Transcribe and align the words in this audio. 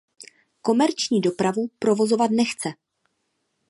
Komerční 0.61 1.21
dopravu 1.21 1.67
provozovat 1.79 2.31
nechce. 2.31 2.69